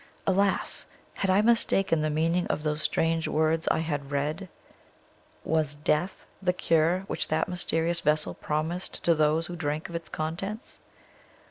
Alas! 0.25 0.87
had 1.13 1.29
I 1.29 1.41
mistaken 1.43 2.01
the 2.01 2.09
meaning 2.09 2.47
of 2.47 2.63
those 2.63 2.81
strange 2.81 3.27
words 3.27 3.67
I 3.67 3.81
had 3.81 4.09
read? 4.09 4.49
was 5.43 5.75
death 5.75 6.25
the 6.41 6.53
cure 6.53 7.01
which 7.01 7.27
that 7.27 7.47
mysterious 7.47 7.99
vessel 7.99 8.33
promised 8.33 9.03
to 9.03 9.13
those 9.13 9.45
who 9.45 9.55
drank 9.55 9.89
of 9.89 9.95
its 9.95 10.09
contents? 10.09 10.79